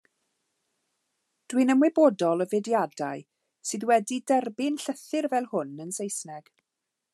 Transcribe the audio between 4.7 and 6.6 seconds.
llythyr fel hwn yn Saesneg.